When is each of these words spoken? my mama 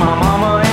my 0.00 0.14
mama 0.18 0.69